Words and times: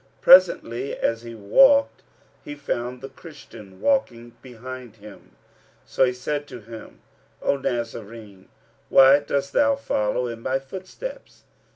Presently, 0.19 0.97
as 0.97 1.21
he 1.21 1.35
walked, 1.35 2.01
he 2.43 2.55
found 2.55 3.01
the 3.01 3.09
Christian 3.09 3.79
walking 3.79 4.35
behind 4.41 4.95
him; 4.95 5.33
so 5.85 6.05
he 6.05 6.11
said 6.13 6.47
to 6.47 6.59
him, 6.59 7.01
"O 7.43 7.55
Nazarene,[FN#281] 7.57 8.47
why 8.89 9.19
dost 9.19 9.53
thou 9.53 9.75
follow 9.75 10.25
in 10.25 10.41
my 10.41 10.57
footsteps?" 10.57 11.43